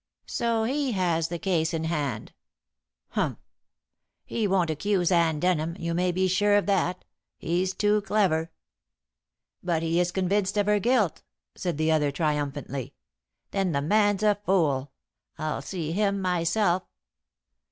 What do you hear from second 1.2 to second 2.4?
the case in hand.